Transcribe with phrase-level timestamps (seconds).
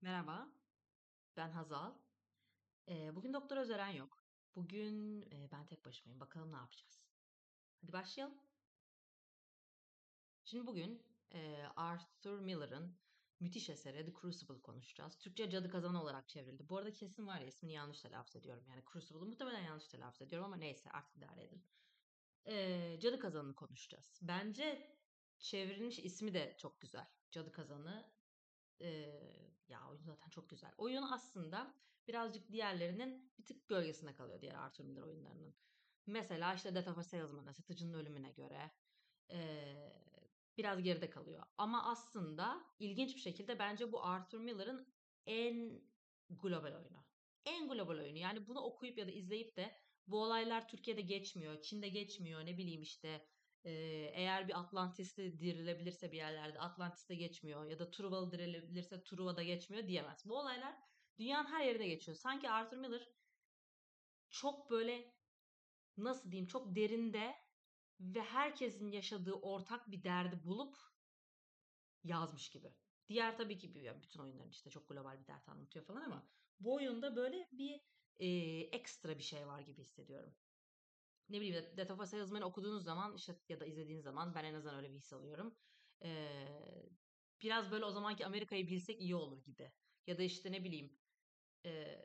[0.00, 0.48] Merhaba,
[1.36, 1.92] ben Hazal.
[2.88, 4.24] Bugün Doktor Özeren yok.
[4.56, 6.20] Bugün ben tek başımayım.
[6.20, 7.02] Bakalım ne yapacağız.
[7.80, 8.38] Hadi başlayalım.
[10.44, 11.02] Şimdi bugün
[11.76, 12.96] Arthur Miller'ın
[13.40, 15.18] müthiş eseri The Crucible konuşacağız.
[15.18, 16.68] Türkçe Cadı Kazanı olarak çevrildi.
[16.68, 18.64] Bu arada kesin var ya ismini yanlış telaffuz ediyorum.
[18.68, 21.64] Yani Crucible'ı muhtemelen yanlış telaffuz ediyorum ama neyse artık idare edin.
[23.00, 24.18] Cadı Kazanı'nı konuşacağız.
[24.22, 24.96] Bence
[25.38, 27.06] çevrilmiş ismi de çok güzel.
[27.30, 28.17] Cadı Kazanı
[28.80, 30.72] Eee, ya oyun zaten çok güzel.
[30.78, 31.74] Oyun aslında
[32.08, 35.54] birazcık diğerlerinin bir tık gölgesinde kalıyor diğer Arthur Miller oyunlarının.
[36.06, 38.70] Mesela işte Death of a Salesman'a, satıcının ölümüne göre
[39.30, 39.92] eee,
[40.56, 41.42] biraz geride kalıyor.
[41.58, 44.88] Ama aslında ilginç bir şekilde bence bu Arthur Miller'ın
[45.26, 45.82] en
[46.30, 47.04] global oyunu.
[47.44, 48.18] En global oyunu.
[48.18, 49.76] Yani bunu okuyup ya da izleyip de
[50.06, 53.26] bu olaylar Türkiye'de geçmiyor, Çin'de geçmiyor, ne bileyim işte
[53.64, 60.22] eğer bir Atlantis'te dirilebilirse bir yerlerde Atlantis'te geçmiyor ya da Truvalı dirilebilirse Truva'da geçmiyor diyemez.
[60.24, 60.76] Bu olaylar
[61.18, 62.16] dünyanın her yerinde geçiyor.
[62.16, 63.08] Sanki Arthur Miller
[64.30, 65.14] çok böyle
[65.96, 67.34] nasıl diyeyim çok derinde
[68.00, 70.76] ve herkesin yaşadığı ortak bir derdi bulup
[72.04, 72.74] yazmış gibi.
[73.08, 76.28] Diğer tabii ki bütün oyunların işte çok global bir dert anlatıyor falan ama
[76.60, 77.80] bu oyunda böyle bir
[78.18, 78.28] e,
[78.60, 80.34] ekstra bir şey var gibi hissediyorum
[81.28, 84.90] ne bileyim Death of okuduğunuz zaman işte ya da izlediğiniz zaman ben en azından öyle
[84.90, 85.56] bir his alıyorum.
[86.02, 86.46] Ee,
[87.42, 89.72] biraz böyle o zamanki Amerika'yı bilsek iyi olur gibi.
[90.06, 90.98] Ya da işte ne bileyim
[91.66, 91.98] e,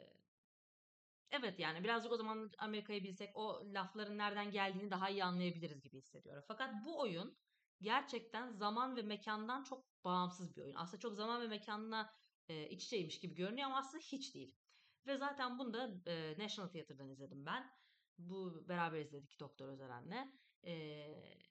[1.31, 5.97] evet yani birazcık o zaman Amerika'yı bilsek o lafların nereden geldiğini daha iyi anlayabiliriz gibi
[5.97, 6.43] hissediyorum.
[6.47, 7.37] Fakat bu oyun
[7.81, 10.75] gerçekten zaman ve mekandan çok bağımsız bir oyun.
[10.75, 12.13] Aslında çok zaman ve mekanla
[12.47, 14.55] e, iç içeymiş gibi görünüyor ama aslında hiç değil.
[15.07, 17.71] Ve zaten bunu da e, National Theatre'dan izledim ben.
[18.17, 20.33] Bu beraber izledik Doktor Özeren'le.
[20.65, 21.43] Ee,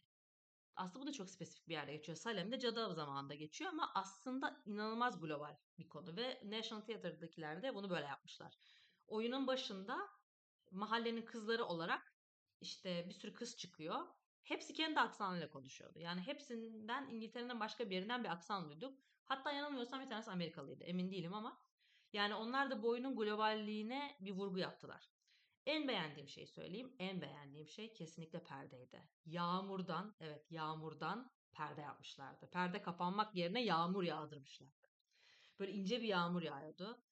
[0.76, 2.16] aslında bu da çok spesifik bir yerde geçiyor.
[2.16, 7.90] Salem'de cadı zamanında geçiyor ama aslında inanılmaz global bir konu ve National Theatre'dakiler de bunu
[7.90, 8.54] böyle yapmışlar.
[9.06, 10.08] Oyunun başında
[10.70, 12.14] mahallenin kızları olarak
[12.60, 14.06] işte bir sürü kız çıkıyor.
[14.42, 15.98] Hepsi kendi aksanıyla konuşuyordu.
[15.98, 18.98] Yani hepsinden İngiltere'nin başka bir yerinden bir aksan duyduk.
[19.26, 20.84] Hatta yanılmıyorsam bir tanesi Amerikalıydı.
[20.84, 21.62] Emin değilim ama.
[22.12, 25.10] Yani onlar da bu oyunun globalliğine bir vurgu yaptılar.
[25.66, 26.96] En beğendiğim şeyi söyleyeyim.
[26.98, 29.02] En beğendiğim şey kesinlikle perdeydi.
[29.24, 32.50] Yağmurdan, evet yağmurdan perde yapmışlardı.
[32.50, 34.88] Perde kapanmak yerine yağmur yağdırmışlardı.
[35.58, 37.02] Böyle ince bir yağmur yağıyordu.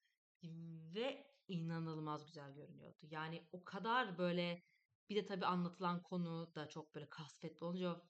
[0.95, 3.07] Ve inanılmaz güzel görünüyordu.
[3.11, 4.63] Yani o kadar böyle
[5.09, 8.03] bir de tabii anlatılan konu da çok böyle kasvetli olunca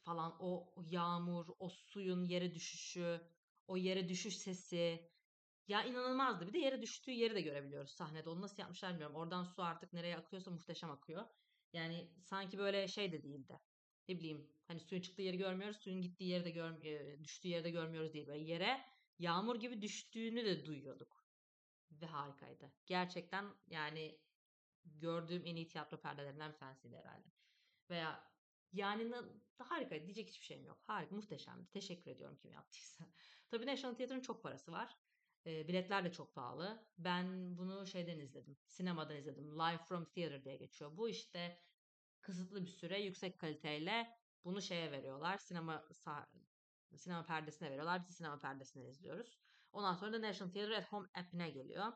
[0.00, 3.20] falan o, yağmur, o suyun yere düşüşü,
[3.66, 5.10] o yere düşüş sesi,
[5.68, 6.46] ya inanılmazdı.
[6.46, 8.30] Bir de yere düştüğü yeri de görebiliyoruz sahnede.
[8.30, 9.16] Onu nasıl yapmışlar bilmiyorum.
[9.16, 11.24] Oradan su artık nereye akıyorsa muhteşem akıyor.
[11.72, 13.60] Yani sanki böyle şey de değildi.
[14.08, 15.76] Ne bileyim hani suyun çıktığı yeri görmüyoruz.
[15.76, 16.82] Suyun gittiği yeri de gör,
[17.24, 18.26] düştüğü yeri de görmüyoruz değil.
[18.26, 18.84] Böyle yere
[19.18, 21.24] yağmur gibi düştüğünü de duyuyorduk.
[21.90, 22.72] Ve harikaydı.
[22.86, 24.18] Gerçekten yani
[24.84, 27.28] gördüğüm en iyi tiyatro perdelerinden bir tanesiydi herhalde.
[27.90, 28.28] Veya
[28.72, 29.12] yani
[29.58, 30.04] harikaydı.
[30.04, 30.78] Diyecek hiçbir şeyim yok.
[30.86, 31.70] Harika, muhteşemdi.
[31.70, 33.04] Teşekkür ediyorum kim yaptıysa.
[33.50, 34.96] Tabii National Theatre'ın çok parası var.
[35.46, 36.86] E, biletler de çok pahalı.
[36.98, 38.58] Ben bunu şeyden izledim.
[38.66, 39.58] Sinemadan izledim.
[39.58, 40.96] Live from Theater diye geçiyor.
[40.96, 41.58] Bu işte
[42.20, 45.38] kısıtlı bir süre yüksek kaliteyle bunu şeye veriyorlar.
[45.38, 45.84] Sinema
[46.96, 48.08] sinema perdesine veriyorlar.
[48.08, 49.38] Biz sinema perdesinde izliyoruz.
[49.72, 51.92] Ondan sonra da National Theater at Home app'ine geliyor.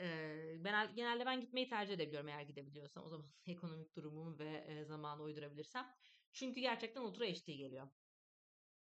[0.00, 3.04] Ee, ben genelde ben gitmeyi tercih edebiliyorum eğer gidebiliyorsam.
[3.04, 5.92] O zaman ekonomik durumumu ve e, zamanı uydurabilirsem.
[6.32, 7.88] Çünkü gerçekten Ultra HD geliyor.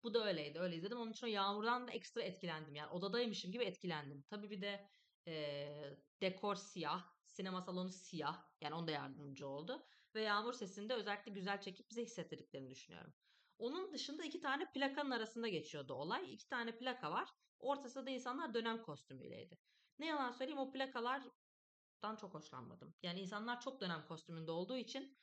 [0.04, 0.58] Bu da öyleydi.
[0.58, 0.98] Öyle izledim.
[0.98, 2.74] Onun için o yağmurdan da ekstra etkilendim.
[2.74, 4.24] Yani odadaymışım gibi etkilendim.
[4.30, 4.88] Tabii bir de
[5.28, 7.04] e, dekor siyah.
[7.26, 8.44] Sinema salonu siyah.
[8.60, 9.86] Yani onda yardımcı oldu.
[10.14, 13.14] Ve yağmur sesini de özellikle güzel çekip bize hissettirdiklerini düşünüyorum.
[13.58, 16.34] Onun dışında iki tane plakanın arasında geçiyordu olay.
[16.34, 17.28] İki tane plaka var.
[17.58, 19.58] Ortasında da insanlar dönem kostümüyleydi.
[19.98, 22.94] Ne yalan söyleyeyim o plakalardan çok hoşlanmadım.
[23.02, 25.18] Yani insanlar çok dönem kostümünde olduğu için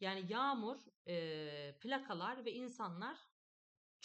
[0.00, 3.18] yani yağmur, e, plakalar ve insanlar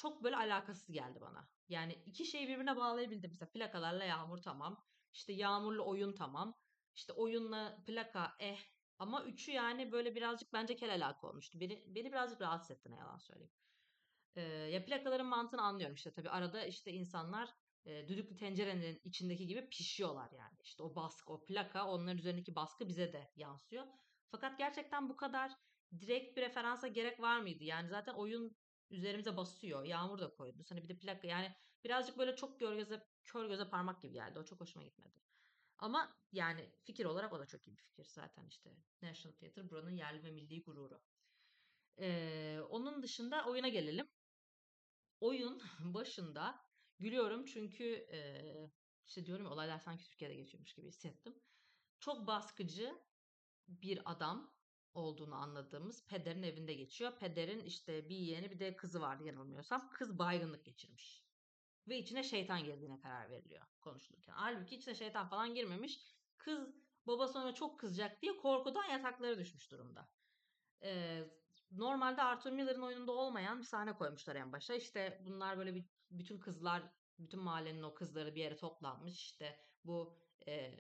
[0.02, 1.48] çok böyle alakasız geldi bana.
[1.70, 3.32] Yani iki şeyi birbirine bağlayabildim.
[3.32, 4.84] Mesela plakalarla yağmur tamam.
[5.14, 6.56] İşte yağmurlu oyun tamam.
[6.96, 8.60] İşte oyunla plaka eh.
[9.00, 11.60] Ama üçü yani böyle birazcık bence kel alaka olmuştu.
[11.60, 13.52] Beni, beni birazcık rahatsız etti ne yalan söyleyeyim.
[14.36, 17.50] Ee, ya plakaların mantığını anlıyorum işte tabii arada işte insanlar
[17.86, 20.58] e, düdüklü tencerenin içindeki gibi pişiyorlar yani.
[20.64, 23.86] İşte o baskı, o plaka, onların üzerindeki baskı bize de yansıyor.
[24.32, 25.52] Fakat gerçekten bu kadar
[26.00, 27.64] direkt bir referansa gerek var mıydı?
[27.64, 28.56] Yani zaten oyun
[28.90, 29.84] üzerimize basıyor.
[29.84, 30.64] Yağmur da koydu.
[30.70, 34.40] Hani bir de plaka yani birazcık böyle çok kör göze, kör göze parmak gibi geldi.
[34.40, 35.16] O çok hoşuma gitmedi.
[35.78, 38.76] Ama yani fikir olarak o da çok iyi bir fikir zaten işte.
[39.02, 41.02] National Theatre buranın yerli ve milli gururu.
[42.00, 44.08] Ee, onun dışında oyuna gelelim.
[45.20, 46.62] Oyun başında
[47.00, 48.72] gülüyorum çünkü e,
[49.08, 51.36] işte diyorum ya olaylar sanki Türkiye'de geçiyormuş gibi hissettim.
[52.00, 53.02] Çok baskıcı
[53.68, 54.54] bir adam
[54.94, 57.12] olduğunu anladığımız pederin evinde geçiyor.
[57.20, 59.90] Pederin işte bir yeğeni bir de kızı vardı yanılmıyorsam.
[59.90, 61.24] Kız baygınlık geçirmiş.
[61.88, 64.34] Ve içine şeytan girdiğine karar veriliyor konuşulurken.
[64.34, 66.00] Halbuki içine şeytan falan girmemiş.
[66.38, 66.76] Kız
[67.08, 70.10] baba sonra çok kızacak diye korkudan yataklara düşmüş durumda.
[70.84, 71.24] Ee,
[71.72, 74.74] normalde Arthur Miller'ın oyununda olmayan bir sahne koymuşlar en başa.
[74.74, 76.84] İşte bunlar böyle bir, bütün kızlar,
[77.20, 79.14] bütün mahallenin o kızları bir yere toplanmış.
[79.14, 80.76] İşte bu e,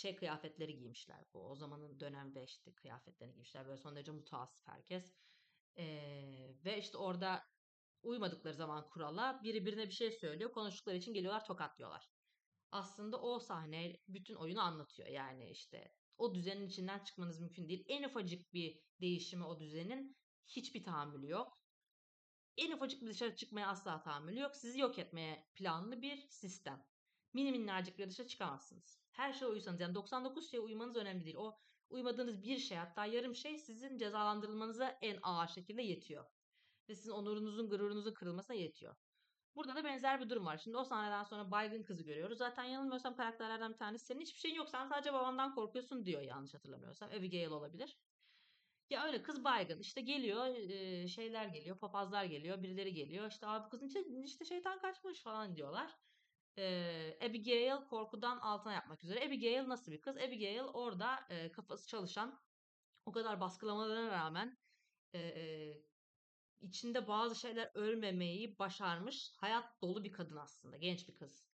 [0.00, 1.24] şey kıyafetleri giymişler.
[1.34, 3.66] Bu o zamanın dönem işte kıyafetlerini giymişler.
[3.66, 5.14] Böyle son derece mutasip herkes.
[5.78, 7.42] Ee, ve işte orada
[8.02, 10.52] uymadıkları zaman kurala biri birine bir şey söylüyor.
[10.52, 12.10] Konuştukları için geliyorlar tokatlıyorlar.
[12.72, 15.08] Aslında o sahne bütün oyunu anlatıyor.
[15.08, 17.84] Yani işte o düzenin içinden çıkmanız mümkün değil.
[17.88, 20.16] En ufacık bir değişimi o düzenin
[20.46, 21.60] hiçbir tahammülü yok.
[22.56, 24.56] En ufacık bir dışarı çıkmaya asla tahammülü yok.
[24.56, 26.86] Sizi yok etmeye planlı bir sistem.
[27.32, 29.00] Mini minnacık bir dışarı çıkamazsınız.
[29.12, 31.36] Her şeye uyusanız yani 99 şeye uymanız önemli değil.
[31.36, 31.58] O
[31.90, 36.24] uymadığınız bir şey hatta yarım şey sizin cezalandırılmanıza en ağır şekilde yetiyor.
[36.88, 38.96] Ve sizin onurunuzun, gururunuzun kırılmasına yetiyor.
[39.56, 40.58] Burada da benzer bir durum var.
[40.58, 42.38] Şimdi o sahneden sonra baygın kızı görüyoruz.
[42.38, 44.68] Zaten yanılmıyorsam karakterlerden bir tanesi senin hiçbir şeyin yok.
[44.68, 47.10] Sen sadece babandan korkuyorsun diyor yanlış hatırlamıyorsam.
[47.10, 47.98] Abigail olabilir.
[48.90, 50.46] Ya öyle kız baygın işte geliyor
[51.08, 55.96] şeyler geliyor papazlar geliyor birileri geliyor işte abi kızın içinde işte şeytan kaçmış falan diyorlar.
[56.58, 59.26] Ee, Abigail korkudan altına yapmak üzere.
[59.26, 60.16] Abigail nasıl bir kız?
[60.16, 62.40] Abigail orada e, kafası çalışan
[63.06, 64.58] o kadar baskılamalarına rağmen
[65.14, 65.74] e,
[66.60, 70.76] içinde bazı şeyler ölmemeyi başarmış hayat dolu bir kadın aslında.
[70.76, 71.50] Genç bir kız.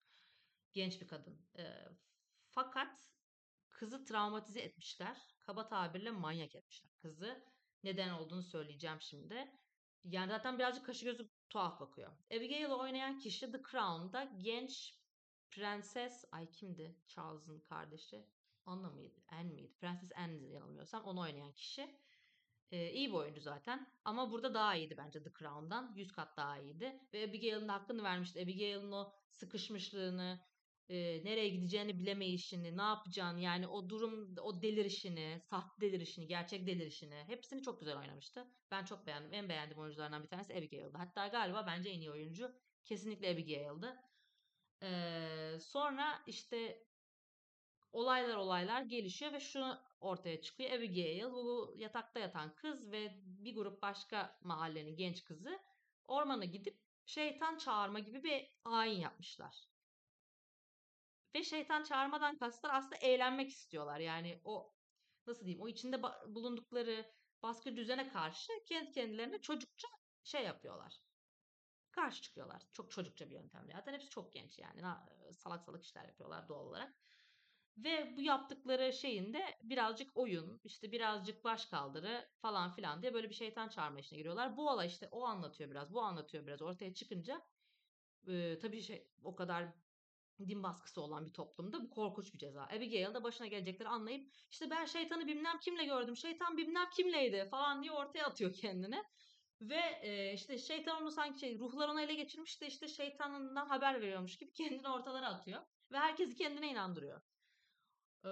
[0.72, 1.48] Genç bir kadın.
[1.58, 1.64] E,
[2.50, 3.00] fakat
[3.70, 5.36] kızı travmatize etmişler.
[5.40, 7.44] Kaba tabirle manyak etmişler kızı.
[7.82, 9.52] Neden olduğunu söyleyeceğim şimdi.
[10.04, 12.12] Yani zaten birazcık kaşı gözü tuhaf bakıyor.
[12.36, 14.94] Abigail'i oynayan kişi The Crown'da genç
[15.50, 16.96] prenses, ay kimdi?
[17.08, 18.26] Charles'ın kardeşi.
[18.66, 19.20] Anna mıydı?
[19.28, 19.74] Anne miydi?
[19.80, 22.00] Prenses Anne yanılmıyorsam onu oynayan kişi.
[22.70, 23.92] Ee, iyi bir oyuncu zaten.
[24.04, 25.92] Ama burada daha iyiydi bence The Crown'dan.
[25.96, 27.00] Yüz kat daha iyiydi.
[27.12, 28.40] Ve Abigail'in de hakkını vermişti.
[28.42, 30.40] Abigail'in o sıkışmışlığını,
[30.88, 37.24] e, nereye gideceğini bilemeyişini, ne yapacağını yani o durum, o delirişini, sahte delirişini, gerçek delirişini
[37.26, 38.46] hepsini çok güzel oynamıştı.
[38.70, 39.34] Ben çok beğendim.
[39.34, 40.96] En beğendiğim oyunculardan bir tanesi Abigail'di.
[40.98, 42.52] Hatta galiba bence en iyi oyuncu
[42.84, 43.96] kesinlikle Abigail'di.
[44.82, 46.86] Ee, sonra işte
[47.92, 49.64] olaylar olaylar gelişiyor ve şu
[50.00, 50.70] ortaya çıkıyor.
[50.70, 55.58] Abigail bu yatakta yatan kız ve bir grup başka mahallenin genç kızı
[56.06, 59.75] ormana gidip şeytan çağırma gibi bir ayin yapmışlar.
[61.34, 64.00] Ve şeytan çağırmadan kastlar aslında eğlenmek istiyorlar.
[64.00, 64.74] Yani o
[65.26, 67.12] nasıl diyeyim o içinde bulundukları
[67.42, 69.88] baskı düzene karşı kendi kendilerine çocukça
[70.22, 71.00] şey yapıyorlar.
[71.90, 72.62] Karşı çıkıyorlar.
[72.72, 73.72] Çok çocukça bir yöntemle.
[73.72, 74.82] Zaten hepsi çok genç yani.
[75.32, 76.94] Salak salak işler yapıyorlar doğal olarak.
[77.76, 83.28] Ve bu yaptıkları şeyin de birazcık oyun, işte birazcık baş kaldırı falan filan diye böyle
[83.30, 84.56] bir şeytan çağırma işine giriyorlar.
[84.56, 87.42] Bu olay işte o anlatıyor biraz, bu anlatıyor biraz ortaya çıkınca
[88.28, 89.74] e, tabii şey o kadar
[90.38, 92.62] din baskısı olan bir toplumda bu korkunç bir ceza.
[92.62, 97.82] Abigail de başına gelecekleri anlayıp işte ben şeytanı bilmem kimle gördüm, şeytan bilmem kimleydi falan
[97.82, 99.02] diye ortaya atıyor kendini.
[99.60, 104.00] Ve e, işte şeytan onu sanki şey, ruhlar onu ele geçirmiş de işte şeytanından haber
[104.00, 105.62] veriyormuş gibi kendini ortalara atıyor.
[105.92, 107.20] Ve herkesi kendine inandırıyor.
[108.24, 108.28] Ee,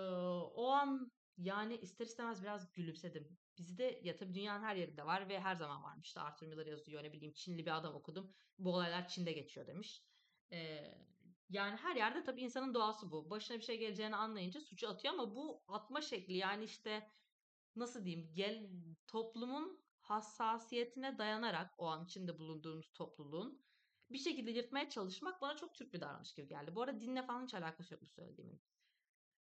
[0.54, 3.38] o an yani ister istemez biraz gülümsedim.
[3.58, 6.06] Bizde ya tabii dünyanın her yerinde var ve her zaman varmış.
[6.06, 8.34] İşte Arthur Miller yazıyor ne bileyim Çinli bir adam okudum.
[8.58, 10.02] Bu olaylar Çin'de geçiyor demiş.
[10.52, 10.94] Ee,
[11.48, 13.30] yani her yerde tabii insanın doğası bu.
[13.30, 17.10] Başına bir şey geleceğini anlayınca suçu atıyor ama bu atma şekli yani işte
[17.76, 18.70] nasıl diyeyim gel
[19.06, 23.64] toplumun hassasiyetine dayanarak o an içinde bulunduğumuz topluluğun
[24.10, 26.74] bir şekilde yırtmaya çalışmak bana çok Türk bir davranış gibi geldi.
[26.74, 28.62] Bu arada dinle falan hiç alakası yok bu söylediğimin.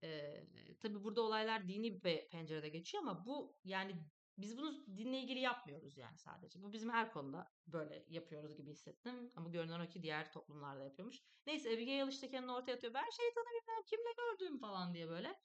[0.04, 0.46] Ee,
[0.80, 4.04] tabii burada olaylar dini bir pencerede geçiyor ama bu yani
[4.38, 6.62] biz bunu dinle ilgili yapmıyoruz yani sadece.
[6.62, 9.32] Bu bizim her konuda böyle yapıyoruz gibi hissettim.
[9.36, 11.22] Ama görünen o ki diğer toplumlarda yapıyormuş.
[11.46, 12.94] Neyse Abigail işte kendini ortaya atıyor.
[12.94, 15.40] Ben şeytanı bilmem kimle gördüm falan diye böyle.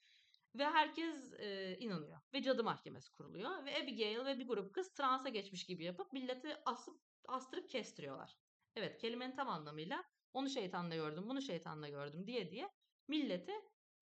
[0.54, 2.20] Ve herkes e, inanıyor.
[2.34, 3.64] Ve cadı mahkemesi kuruluyor.
[3.64, 8.36] Ve Abigail ve bir grup kız transa geçmiş gibi yapıp milleti asıp astırıp kestiriyorlar.
[8.76, 12.70] Evet kelimenin tam anlamıyla onu şeytanla gördüm, bunu şeytanla gördüm diye diye
[13.08, 13.52] milleti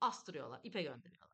[0.00, 1.27] astırıyorlar, ipe gönderiyorlar.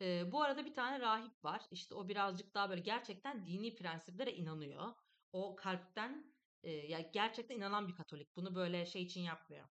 [0.00, 1.62] Ee, bu arada bir tane rahip var.
[1.70, 4.94] İşte o birazcık daha böyle gerçekten dini prensiplere inanıyor.
[5.32, 8.36] O kalpten e, ya gerçekten inanan bir Katolik.
[8.36, 9.68] Bunu böyle şey için yapmıyor.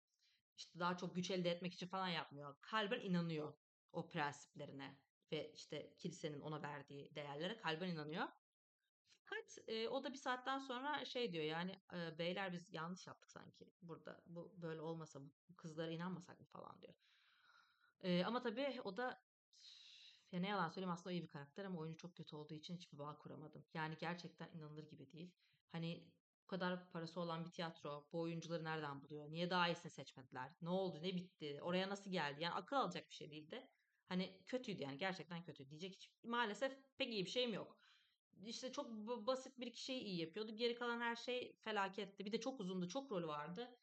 [0.57, 2.55] İşte daha çok güç elde etmek için falan yapmıyor.
[2.61, 3.53] Kalben inanıyor
[3.91, 4.99] o prensiplerine
[5.31, 8.27] ve işte kilisenin ona verdiği değerlere kalben inanıyor.
[9.25, 13.31] Fakat e, o da bir saatten sonra şey diyor yani e, beyler biz yanlış yaptık
[13.31, 16.93] sanki burada bu böyle olmasa bu kızlara inanmasak mı falan diyor.
[18.03, 19.23] E, ama tabii o da
[20.31, 22.97] ya ne yalan söyleyeyim aslında iyi bir karakter ama oyuncu çok kötü olduğu için hiçbir
[22.97, 23.65] bağ kuramadım.
[23.73, 25.31] Yani gerçekten inanılır gibi değil.
[25.71, 26.11] Hani
[26.43, 29.31] bu kadar parası olan bir tiyatro bu oyuncuları nereden buluyor?
[29.31, 30.51] Niye daha iyisini seçmediler?
[30.61, 30.99] Ne oldu?
[31.01, 31.59] Ne bitti?
[31.61, 32.43] Oraya nasıl geldi?
[32.43, 33.67] Yani akıl alacak bir şey değildi.
[34.09, 35.69] Hani kötüydü yani gerçekten kötü.
[35.69, 37.77] Diyecek hiç maalesef pek iyi bir şeyim yok.
[38.45, 38.91] İşte çok
[39.27, 40.55] basit bir iki şeyi iyi yapıyordu.
[40.55, 42.25] Geri kalan her şey felaketti.
[42.25, 43.77] Bir de çok uzundu, çok rol vardı.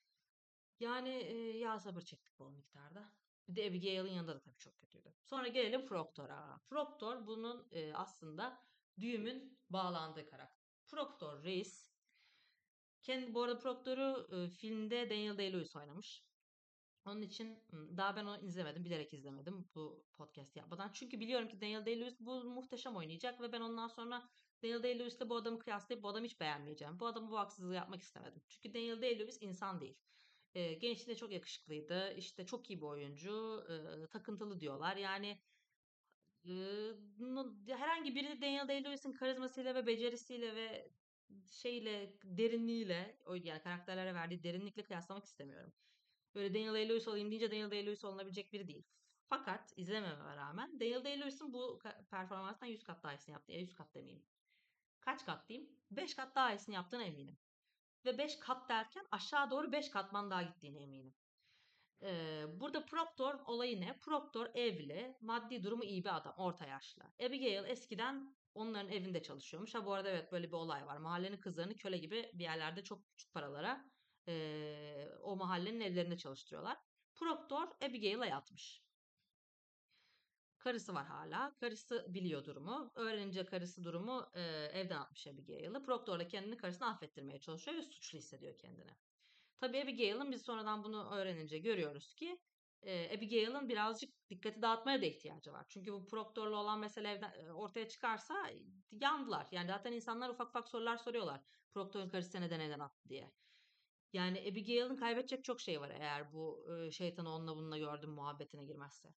[0.80, 3.12] Yani e, ya sabır çektik bol miktarda.
[3.48, 5.14] Bir de Abigail'in yanında da tabii çok kötüydü.
[5.22, 6.60] Sonra gelelim Proctor'a.
[6.70, 8.58] Proctor bunun e, aslında
[9.00, 10.68] düğümün bağlandığı karakter.
[10.86, 11.90] Proctor reis.
[13.02, 16.28] Kendi bu arada Proctor'u e, filmde Daniel Day-Lewis oynamış.
[17.04, 18.84] Onun için daha ben onu izlemedim.
[18.84, 20.90] Bilerek izlemedim bu podcast yapmadan.
[20.92, 24.28] Çünkü biliyorum ki Daniel Day-Lewis bu muhteşem oynayacak ve ben ondan sonra
[24.62, 27.00] Daniel Day-Lewis'le bu adamı kıyaslayıp bu adamı hiç beğenmeyeceğim.
[27.00, 28.42] Bu adamı bu haksızlığı yapmak istemedim.
[28.48, 29.98] Çünkü Daniel Day-Lewis insan değil.
[30.54, 32.14] E, gençliğinde çok yakışıklıydı.
[32.16, 33.64] İşte çok iyi bir oyuncu.
[34.04, 34.96] E, takıntılı diyorlar.
[34.96, 35.38] Yani
[36.44, 40.92] e, herhangi biri Daniel Day-Lewis'in karizmasıyla ve becerisiyle ve
[41.52, 45.72] şeyle derinliğiyle yani karakterlere verdiği derinlikle kıyaslamak istemiyorum.
[46.34, 48.84] Böyle Daniel Day-Lewis olayım deyince Daniel Day-Lewis olunabilecek biri değil.
[49.28, 51.78] Fakat izlememe rağmen Daniel Day-Lewis'in bu
[52.10, 53.52] performanstan 100 kat daha iyisini yaptı.
[53.52, 54.24] Ya 100 kat demeyeyim.
[55.00, 55.70] Kaç kat diyeyim?
[55.90, 57.38] 5 kat daha iyisini yaptığına eminim.
[58.04, 61.14] Ve 5 kat derken aşağı doğru 5 katman daha gittiğine eminim.
[62.02, 63.98] Ee, burada Proctor olayı ne?
[63.98, 67.02] Proctor evli, maddi durumu iyi bir adam, orta yaşlı.
[67.26, 69.74] Abigail eskiden onların evinde çalışıyormuş.
[69.74, 70.96] Ha bu arada evet böyle bir olay var.
[70.96, 73.84] Mahallenin kızlarını köle gibi bir yerlerde çok küçük paralara
[74.28, 76.76] e, o mahallenin evlerinde çalıştırıyorlar.
[77.14, 78.87] Proctor Abigail'a yatmış.
[80.58, 81.54] Karısı var hala.
[81.60, 82.92] Karısı biliyor durumu.
[82.94, 84.40] Öğrenince karısı durumu e,
[84.72, 85.82] evden atmış Abigail'ı.
[85.82, 88.90] Proctor da kendini karısını affettirmeye çalışıyor ve suçlu hissediyor kendini.
[89.60, 92.38] Tabii Abigail'ın biz sonradan bunu öğrenince görüyoruz ki
[92.82, 95.66] e, Abigail'ın birazcık dikkati dağıtmaya da ihtiyacı var.
[95.68, 98.34] Çünkü bu Proctor'la olan mesele evden, e, ortaya çıkarsa
[98.90, 99.46] yandılar.
[99.52, 101.40] Yani zaten insanlar ufak ufak sorular soruyorlar.
[101.74, 103.32] Proctor'un karısı neden neden attı diye.
[104.12, 109.08] Yani Abigail'in kaybedecek çok şey var eğer bu e, şeytanı onunla bununla gördüm muhabbetine girmezse.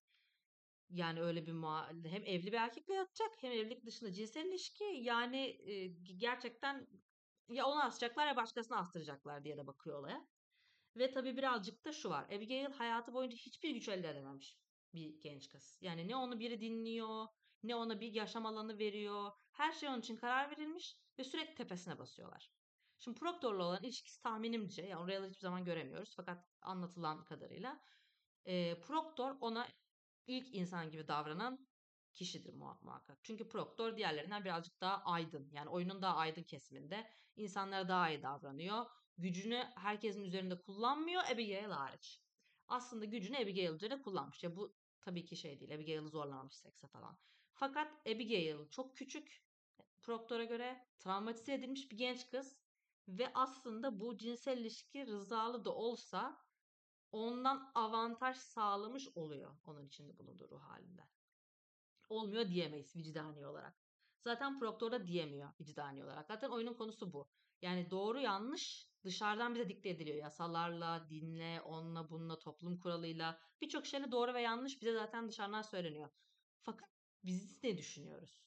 [0.92, 5.38] Yani öyle bir muha- hem evli bir erkekle yatacak hem evlilik dışında cinsel ilişki yani
[5.70, 6.86] e, gerçekten
[7.48, 10.26] ya onu asacaklar ya başkasını astıracaklar diye de bakıyor olaya.
[10.96, 12.24] Ve tabii birazcık da şu var.
[12.24, 14.58] Abigail hayatı boyunca hiçbir güç elde edememiş
[14.94, 15.78] bir genç kız.
[15.80, 17.26] Yani ne onu biri dinliyor,
[17.62, 19.30] ne ona bir yaşam alanı veriyor.
[19.52, 22.50] Her şey onun için karar verilmiş ve sürekli tepesine basıyorlar.
[22.98, 27.80] Şimdi Proctor'la olan ilişkisi tahminimce, yani oraya hiçbir zaman göremiyoruz fakat anlatılan kadarıyla
[28.44, 29.68] e, Proctor ona
[30.26, 31.66] ilk insan gibi davranan
[32.14, 33.18] kişidir muhakkak.
[33.22, 35.48] Çünkü Proctor diğerlerinden birazcık daha aydın.
[35.52, 37.10] Yani oyunun daha aydın kesiminde.
[37.36, 38.86] insanlara daha iyi davranıyor.
[39.18, 42.22] Gücünü herkesin üzerinde kullanmıyor Abigail hariç.
[42.68, 44.42] Aslında gücünü Abigail üzerinde kullanmış.
[44.42, 45.74] Ya bu tabii ki şey değil.
[45.74, 47.18] Abigail'i zorlamamış sekse falan.
[47.52, 49.42] Fakat Abigail çok küçük.
[50.02, 52.62] Proctor'a göre travmatize edilmiş bir genç kız.
[53.08, 56.38] Ve aslında bu cinsel ilişki rızalı da olsa
[57.12, 61.08] ondan avantaj sağlamış oluyor onun içinde bulunduğu ruh halinden.
[62.08, 63.82] Olmuyor diyemeyiz vicdani olarak.
[64.20, 66.26] Zaten Proctor da diyemiyor vicdani olarak.
[66.26, 67.28] Zaten oyunun konusu bu.
[67.62, 70.16] Yani doğru yanlış dışarıdan bize dikte ediliyor.
[70.16, 73.40] Yasalarla, dinle, onunla, bununla, toplum kuralıyla.
[73.60, 76.10] Birçok şeyle doğru ve yanlış bize zaten dışarıdan söyleniyor.
[76.62, 76.88] Fakat
[77.24, 78.42] biz ne düşünüyoruz?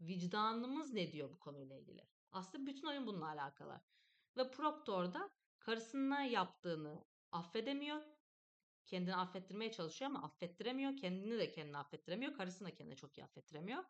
[0.00, 2.08] Vicdanımız ne diyor bu konuyla ilgili?
[2.32, 3.80] Aslında bütün oyun bununla alakalı.
[4.36, 7.04] Ve Proctor da karısına yaptığını
[7.38, 8.02] affedemiyor.
[8.86, 10.96] Kendini affettirmeye çalışıyor ama affettiremiyor.
[10.96, 12.34] Kendini de kendini affettiremiyor.
[12.34, 13.84] Karısını da kendini çok iyi affettiremiyor.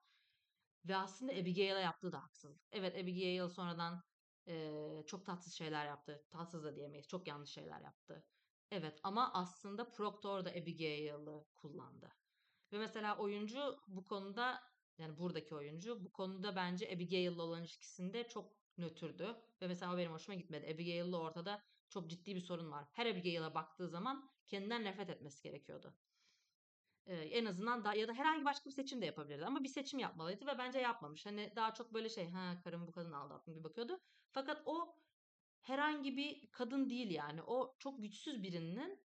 [0.84, 2.62] Ve aslında Abigail'e yaptığı da haksızlık.
[2.72, 4.02] Evet Abigail sonradan
[4.48, 6.24] e, çok tatsız şeyler yaptı.
[6.30, 7.08] Tatsız da diyemeyiz.
[7.08, 8.24] Çok yanlış şeyler yaptı.
[8.70, 12.12] Evet ama aslında Proctor da Abigail'ı kullandı.
[12.72, 14.62] Ve mesela oyuncu bu konuda
[14.98, 19.36] yani buradaki oyuncu bu konuda bence Abigail'la olan ilişkisinde çok nötrdü.
[19.62, 20.66] Ve mesela o benim hoşuma gitmedi.
[20.74, 22.88] Abigail'le ortada çok ciddi bir sorun var.
[22.92, 25.94] Her Abigail'e baktığı zaman kendinden nefret etmesi gerekiyordu.
[27.06, 29.98] Ee, en azından da ya da herhangi başka bir seçim de yapabilirdi ama bir seçim
[29.98, 31.26] yapmalıydı ve bence yapmamış.
[31.26, 34.00] Hani daha çok böyle şey ha karım bu kadın aldattım gibi bakıyordu.
[34.30, 34.96] Fakat o
[35.60, 37.42] herhangi bir kadın değil yani.
[37.42, 39.06] O çok güçsüz birinin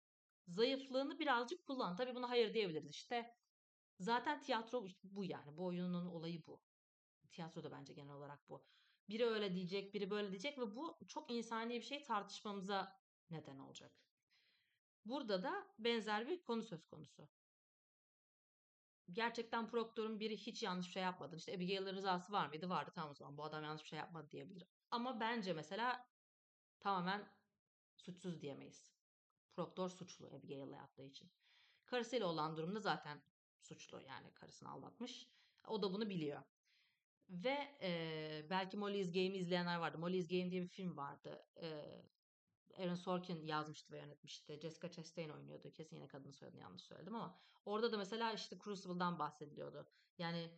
[0.47, 1.95] zayıflığını birazcık kullan.
[1.95, 2.89] Tabii buna hayır diyebiliriz.
[2.91, 3.35] İşte
[3.99, 5.57] zaten tiyatro bu yani.
[5.57, 6.61] Bu oyunun olayı bu.
[7.31, 8.65] Tiyatro da bence genel olarak bu.
[9.09, 12.99] Biri öyle diyecek, biri böyle diyecek ve bu çok insani bir şey tartışmamıza
[13.29, 13.91] neden olacak.
[15.05, 17.29] Burada da benzer bir konu söz konusu.
[19.11, 21.35] gerçekten Proctor'un biri hiç yanlış bir şey yapmadı.
[21.35, 22.69] İşte Abigail'in rızası var mıydı?
[22.69, 24.67] Vardı tamam o zaman bu adam yanlış bir şey yapmadı diyebilir.
[24.91, 26.09] Ama bence mesela
[26.79, 27.29] tamamen
[27.97, 28.93] suçsuz diyemeyiz.
[29.53, 31.31] Proctor suçlu Abigail'le yaptığı için.
[31.85, 33.21] Karısıyla olan durumda zaten
[33.61, 35.27] suçlu yani karısını aldatmış.
[35.67, 36.43] O da bunu biliyor.
[37.29, 39.97] Ve e, belki Molly's Game'i izleyenler vardı.
[39.97, 41.45] Molly's Game diye bir film vardı.
[41.61, 41.67] E,
[42.77, 44.59] Aaron Sorkin yazmıştı ve yönetmişti.
[44.61, 45.71] Jessica Chastain oynuyordu.
[45.71, 49.87] Kesin yine kadın soyadını yanlış söyledim ama orada da mesela işte Crucible'dan bahsediliyordu.
[50.17, 50.51] Yani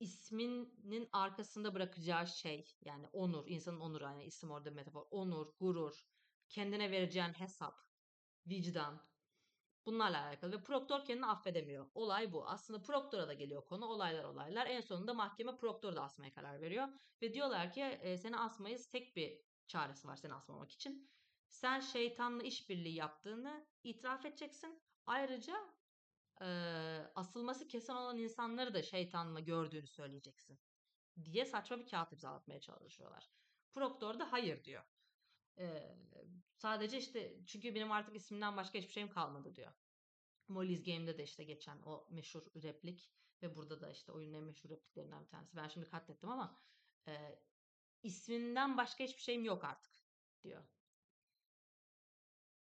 [0.00, 5.06] isminin arkasında bırakacağı şey yani onur, insanın onuru yani isim orada metafor.
[5.10, 6.06] Onur, gurur,
[6.48, 7.80] kendine vereceğin hesap,
[8.46, 9.02] vicdan,
[9.86, 11.86] Bunlarla alakalı ve Proctor kendini affedemiyor.
[11.94, 12.48] Olay bu.
[12.48, 13.86] Aslında Proctor'a da geliyor konu.
[13.86, 14.66] Olaylar olaylar.
[14.66, 16.88] En sonunda mahkeme Proctor'u da asmaya karar veriyor.
[17.22, 18.88] Ve diyorlar ki e, seni asmayız.
[18.88, 21.10] Tek bir çaresi var seni asmamak için.
[21.48, 24.82] Sen şeytanla işbirliği yaptığını itiraf edeceksin.
[25.06, 25.56] Ayrıca
[26.40, 26.46] e,
[27.14, 30.58] asılması kesin olan insanları da şeytanla gördüğünü söyleyeceksin.
[31.24, 33.30] Diye saçma bir kağıt imzalatmaya çalışıyorlar.
[33.72, 34.84] Proctor da hayır diyor.
[35.58, 35.96] Ee,
[36.54, 39.72] sadece işte çünkü benim artık ismimden başka hiçbir şeyim kalmadı diyor.
[40.48, 43.10] Molly's Game'de de işte geçen o meşhur replik
[43.42, 45.56] ve burada da işte oyunun en meşhur repliklerinden bir tanesi.
[45.56, 46.60] Ben şimdi katlettim ama
[47.08, 47.12] e,
[48.02, 49.92] isminden başka hiçbir şeyim yok artık
[50.42, 50.64] diyor.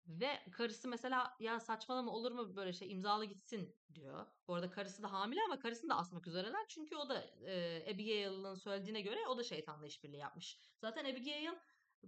[0.06, 4.26] Ve karısı mesela ya saçmalama olur mu böyle şey imzalı gitsin diyor.
[4.48, 6.66] Bu arada karısı da hamile ama karısını da asmak üzereler.
[6.68, 10.60] Çünkü o da e, Abigail'ın söylediğine göre o da şeytanla işbirliği yapmış.
[10.80, 11.54] Zaten Abigail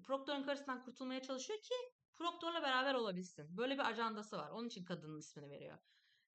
[0.02, 1.74] Proctor'un karısından kurtulmaya çalışıyor ki
[2.16, 3.56] Proctor'la beraber olabilsin.
[3.56, 4.50] Böyle bir ajandası var.
[4.50, 5.78] Onun için kadının ismini veriyor.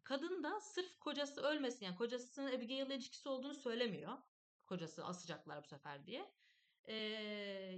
[0.03, 4.17] Kadın da sırf kocası ölmesin yani kocasının Abigail'le ilişkisi olduğunu söylemiyor.
[4.65, 6.33] Kocası asacaklar bu sefer diye.
[6.87, 6.95] Ee,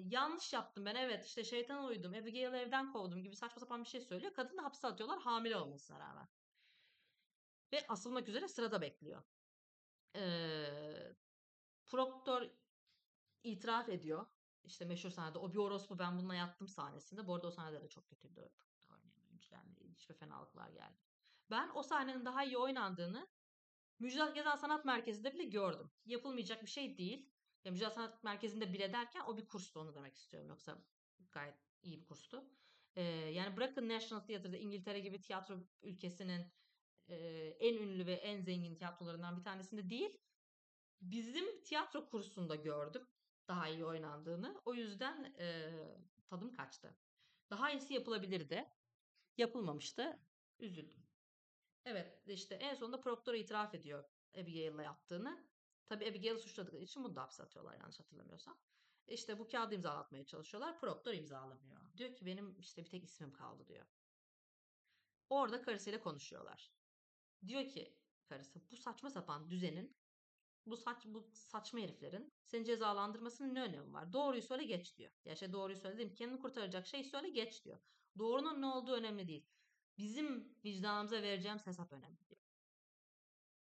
[0.05, 4.01] yanlış yaptım ben evet işte şeytan uydum Abigail'i evden kovdum gibi saçma sapan bir şey
[4.01, 4.33] söylüyor.
[4.33, 6.27] Kadını hapse atıyorlar hamile olmasına rağmen.
[7.73, 9.23] Ve asılmak üzere sırada bekliyor.
[10.15, 11.15] Ee,
[11.85, 12.49] Proctor
[13.43, 14.25] itiraf ediyor
[14.63, 17.27] işte meşhur sahnede o bir orospu ben bununla yattım sahnesinde.
[17.27, 18.49] Bu arada o sahnede de çok kötüydü
[18.89, 19.53] oynayan oyuncu.
[19.53, 20.97] Yani hiçbir fenalıklar geldi.
[21.49, 23.27] Ben o sahnenin daha iyi oynandığını
[23.99, 25.91] Müjdat Gezen Sanat Merkezi'nde bile gördüm.
[26.05, 27.29] Yapılmayacak bir şey değil.
[27.63, 30.49] Ya Müjdat Sanat Merkezi'nde bile derken o bir kurstu onu demek istiyorum.
[30.49, 30.77] Yoksa
[31.31, 32.49] gayet iyi bir kurstu.
[32.95, 36.53] Ee, yani bırakın National Theatre'da İngiltere gibi tiyatro ülkesinin
[37.07, 37.15] e,
[37.59, 40.17] en ünlü ve en zengin tiyatrolarından bir tanesinde değil.
[41.01, 43.07] Bizim tiyatro kursunda gördüm
[43.47, 44.61] daha iyi oynandığını.
[44.65, 45.71] O yüzden e,
[46.27, 46.95] tadım kaçtı.
[47.49, 48.65] Daha iyisi yapılabilirdi.
[49.37, 50.19] Yapılmamıştı.
[50.59, 51.03] Üzüldüm.
[51.85, 54.03] Evet işte en sonunda Proctor itiraf ediyor
[54.37, 55.47] Abigail'la yaptığını.
[55.85, 58.57] Tabii Abigail'i suçladıkları için bunu da hapse atıyorlar yanlış hatırlamıyorsam.
[59.07, 60.79] İşte bu kağıdı imzalatmaya çalışıyorlar.
[60.79, 61.81] Proctor imzalamıyor.
[61.97, 63.85] Diyor ki benim işte bir tek ismim kaldı diyor.
[65.29, 66.73] Orada karısıyla konuşuyorlar.
[67.47, 67.97] Diyor ki
[68.29, 69.97] karısı bu saçma sapan düzenin
[70.65, 74.13] bu saç bu saçma heriflerin seni cezalandırmasının ne önemi var?
[74.13, 75.11] Doğruyu söyle geç diyor.
[75.25, 76.15] Ya şey doğruyu söyle değil?
[76.15, 77.79] Kendini kurtaracak şey söyle geç diyor.
[78.17, 79.47] Doğrunun ne olduğu önemli değil.
[79.97, 82.41] Bizim vicdanımıza vereceğimiz hesap önemli diyor.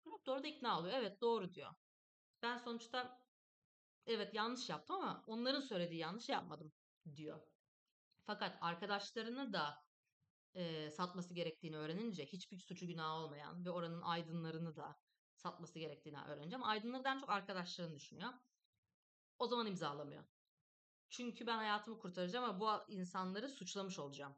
[0.04, 0.94] Doktor da ikna oluyor.
[0.94, 1.74] Evet doğru diyor.
[2.42, 3.22] Ben sonuçta
[4.06, 6.72] evet yanlış yaptım ama onların söylediği yanlış yapmadım
[7.16, 7.40] diyor.
[8.26, 9.84] Fakat arkadaşlarını da
[10.54, 14.96] e, satması gerektiğini öğrenince hiçbir suçu günah olmayan ve oranın aydınlarını da
[15.38, 16.64] satması gerektiğini öğreneceğim.
[16.64, 18.32] Aydınlardan çok arkadaşlarını düşünüyor.
[19.38, 20.24] O zaman imzalamıyor.
[21.08, 24.34] Çünkü ben hayatımı kurtaracağım ama bu insanları suçlamış olacağım.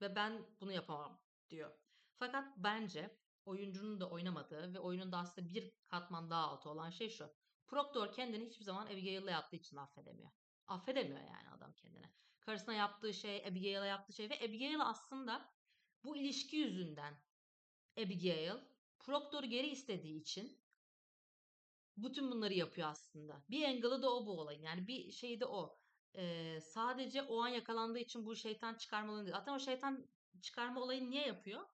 [0.00, 1.70] Ve ben bunu yapamam diyor.
[2.16, 7.10] Fakat bence oyuncunun da oynamadığı ve oyunun da aslında bir katman daha altı olan şey
[7.10, 7.30] şu.
[7.66, 10.30] Proctor kendini hiçbir zaman Abigail'le yaptığı için affedemiyor.
[10.66, 12.12] Affedemiyor yani adam kendine.
[12.40, 15.50] Karısına yaptığı şey, Abigail'e yaptığı şey ve Abigail aslında
[16.04, 17.14] bu ilişki yüzünden
[17.98, 18.56] Abigail
[18.98, 20.60] Proctor geri istediği için
[21.96, 23.44] bütün bunları yapıyor aslında.
[23.50, 24.62] Bir angle'ı da o bu olayın.
[24.62, 25.78] Yani bir şeyi de o.
[26.16, 29.30] Ee, sadece o an yakalandığı için bu şeytan çıkarma olayını.
[29.30, 30.08] Zaten o şeytan
[30.42, 31.68] çıkarma olayını niye yapıyor?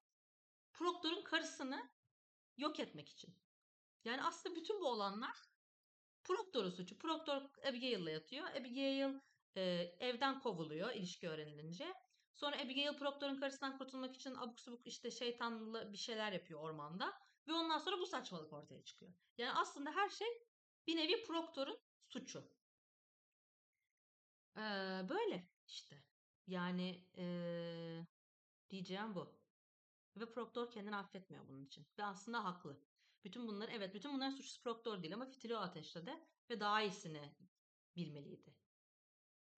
[0.73, 1.91] Proctor'un karısını
[2.57, 3.35] yok etmek için.
[4.05, 5.37] Yani aslında bütün bu olanlar
[6.25, 6.99] Proctor'un suçu.
[6.99, 8.47] Proctor Abigail'la yatıyor.
[8.47, 9.15] Abigail
[9.57, 9.63] e,
[10.01, 11.95] evden kovuluyor ilişki öğrenilince.
[12.35, 17.13] Sonra Abigail Proctor'un karısından kurtulmak için abuk subuk işte şeytanlı bir şeyler yapıyor ormanda.
[17.49, 19.13] Ve ondan sonra bu saçmalık ortaya çıkıyor.
[19.39, 20.29] Yani aslında her şey
[20.87, 22.45] bir nevi Proctor'un suçu.
[24.57, 24.61] Ee,
[25.09, 26.05] böyle işte.
[26.47, 28.07] Yani ee,
[28.71, 29.41] diyeceğim bu.
[30.17, 31.87] Ve Proctor kendini affetmiyor bunun için.
[31.99, 32.81] Ve aslında haklı.
[33.25, 36.15] Bütün bunlar evet bütün bunların suçlusu Proctor değil ama fitili o ateşledi
[36.51, 37.35] ve daha iyisini
[37.97, 38.55] bilmeliydi.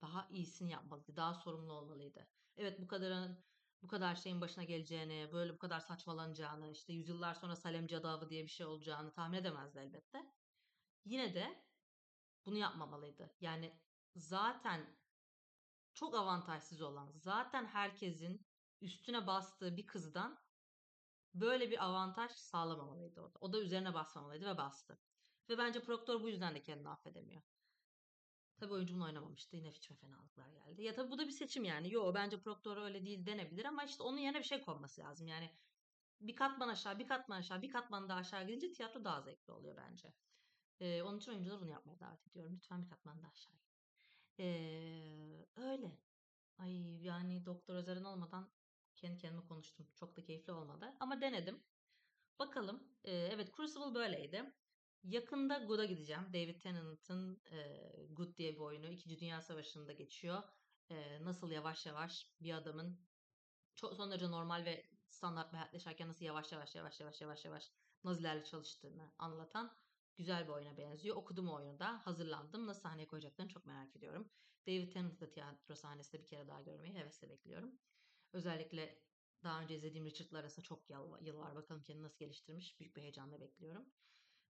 [0.02, 1.16] Daha iyisini yapmalıydı.
[1.16, 2.26] Daha sorumlu olmalıydı.
[2.56, 3.44] Evet bu kadarın
[3.82, 8.30] bu kadar şeyin başına geleceğini, böyle bu kadar saçmalanacağını, işte yüzyıllar sonra Salem Cadı Avı
[8.30, 10.32] diye bir şey olacağını tahmin edemezdi elbette.
[11.04, 11.64] Yine de
[12.46, 13.37] bunu yapmamalıydı.
[13.40, 13.80] Yani
[14.16, 14.98] zaten
[15.94, 18.46] çok avantajsız olan, zaten herkesin
[18.80, 20.38] üstüne bastığı bir kızdan
[21.35, 23.38] böyle bir avantaj sağlamamalıydı orada.
[23.40, 24.98] O da üzerine basmamalıydı ve bastı.
[25.48, 27.42] Ve bence Proctor bu yüzden de kendini affedemiyor.
[28.57, 29.57] Tabii oyuncu bunu oynamamıştı.
[29.57, 30.83] Yine içime fenalıklar geldi.
[30.83, 31.92] Ya tabii bu da bir seçim yani.
[31.92, 35.27] Yo bence Proctor öyle değil denebilir ama işte onun yerine bir şey konması lazım.
[35.29, 35.51] Yani
[36.21, 39.77] bir katman aşağı, bir katman aşağı, bir katman daha aşağı gidince tiyatro daha zevkli oluyor
[39.77, 40.14] bence.
[40.81, 42.55] Ee, onun için oyuncuları bunu yapmaya davet ediyorum.
[42.57, 43.55] Lütfen bir katman daha aşağı.
[44.38, 45.99] Ee, öyle.
[46.59, 48.51] Ay yani Doktor Özer'in olmadan
[48.97, 49.87] kendi kendime konuştum.
[49.95, 51.62] Çok da keyifli olmadı ama denedim.
[52.38, 52.83] Bakalım.
[53.05, 54.53] Ee, evet Crucible böyleydi.
[55.07, 56.23] Yakında Good'a gideceğim.
[56.33, 58.90] David Tennant'ın e, Good diye bir oyunu.
[58.90, 60.42] İkinci Dünya Savaşı'nda geçiyor.
[60.90, 63.01] E, nasıl yavaş yavaş bir adamın
[63.75, 67.45] çok son derece normal ve standart bir hayat yaşarken nasıl yavaş yavaş yavaş yavaş yavaş
[67.45, 67.71] yavaş
[68.05, 69.77] Nazilerle çalıştığını anlatan
[70.16, 71.16] güzel bir oyuna benziyor.
[71.16, 72.07] Okudum oyunu da.
[72.07, 72.66] Hazırlandım.
[72.66, 74.31] Nasıl sahneye koyacaklarını çok merak ediyorum.
[74.66, 77.79] David Tennant'ı tiyatro sahnesinde bir kere daha görmeyi hevesle bekliyorum.
[78.33, 79.03] Özellikle
[79.42, 81.57] daha önce izlediğim Richard'la arasında çok yıl var.
[81.57, 82.81] Bakalım kendini nasıl geliştirmiş.
[82.81, 83.87] Büyük bir heyecanla bekliyorum.